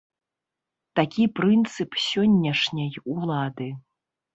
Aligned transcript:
Такі 1.01 1.23
прынцып 1.41 2.01
сённяшняй 2.09 2.93
улады. 3.13 3.75